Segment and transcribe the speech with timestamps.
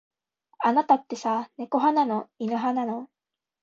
[0.57, 2.27] あなたってさ、猫派なの。
[2.39, 3.07] 犬派なの。